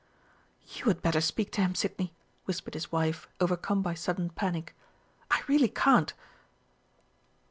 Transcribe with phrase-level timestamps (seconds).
[0.73, 2.15] "You had better speak to him, Sidney,"
[2.45, 4.75] whispered his wife, overcome by sudden panic;
[5.29, 6.15] "I really can't."